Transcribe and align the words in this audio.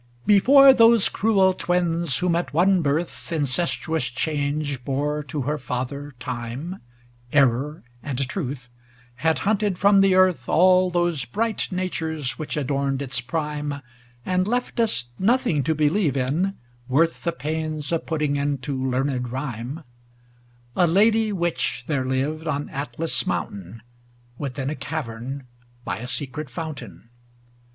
Before 0.25 0.73
those 0.73 1.09
cruel 1.09 1.53
Twins, 1.53 2.17
whom 2.17 2.35
at 2.35 2.55
one 2.55 2.81
birth 2.81 3.31
Incestuous 3.31 4.07
Change 4.09 4.83
bore 4.83 5.21
to 5.25 5.43
her 5.43 5.59
father 5.59 6.15
Time, 6.19 6.81
Error 7.31 7.83
and 8.01 8.27
Truth, 8.27 8.69
had 9.17 9.37
hunted 9.45 9.77
from 9.77 10.01
tlie 10.01 10.17
earth 10.17 10.49
All 10.49 10.89
those 10.89 11.23
bright 11.25 11.67
natures 11.71 12.39
which 12.39 12.57
adorned 12.57 12.99
its 13.03 13.21
prime, 13.21 13.75
And 14.25 14.47
left 14.47 14.79
us 14.79 15.05
nothing 15.19 15.61
to 15.65 15.75
believe 15.75 16.17
in, 16.17 16.55
worth 16.87 17.23
The 17.23 17.31
pains 17.31 17.91
of 17.91 18.07
putting 18.07 18.37
into 18.37 18.73
learned 18.89 19.31
rhyme, 19.31 19.83
A 20.75 20.87
Lady 20.87 21.31
Witch 21.31 21.83
there 21.85 22.05
lived 22.05 22.47
on 22.47 22.69
Atlas' 22.69 23.27
moun 23.27 23.45
tain 23.49 23.81
Within 24.39 24.71
a 24.71 24.75
cavern 24.75 25.43
by 25.85 25.97
a 25.99 26.07
secret 26.07 26.49
fountain. 26.49 27.09